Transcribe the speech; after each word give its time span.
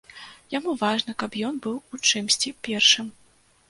Яму 0.57 0.71
важна, 0.83 1.11
каб 1.25 1.39
ён 1.51 1.55
быў 1.69 1.77
у 1.93 2.03
чымсьці 2.09 2.59
першым. 2.67 3.19